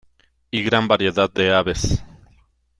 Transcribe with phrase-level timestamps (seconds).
[0.49, 2.03] Y gran variedad de aves.